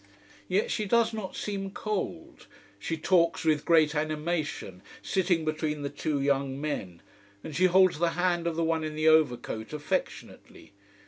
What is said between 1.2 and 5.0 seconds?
seem cold. She talks with great animation,